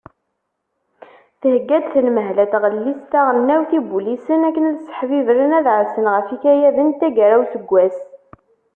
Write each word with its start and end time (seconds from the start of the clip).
Thegga-d 1.41 1.85
tenmehla 1.93 2.45
n 2.45 2.49
tɣellist 2.51 3.07
taɣelnawt 3.11 3.71
ibulisen 3.77 4.41
akken 4.47 4.67
ad 4.69 4.77
sseḥbibren, 4.79 5.51
ad 5.57 5.65
ɛassen 5.77 6.05
ɣef 6.13 6.27
yikayaden 6.29 6.87
n 6.91 6.97
taggara 6.99 7.35
n 7.37 7.41
useggas. 7.43 7.97